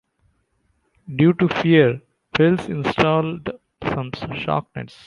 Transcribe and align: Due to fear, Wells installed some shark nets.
Due 1.15 1.33
to 1.33 1.47
fear, 1.61 2.01
Wells 2.39 2.67
installed 2.67 3.51
some 3.83 4.11
shark 4.35 4.65
nets. 4.75 4.97